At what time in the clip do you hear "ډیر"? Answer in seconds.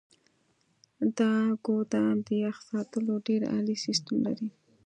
3.27-3.41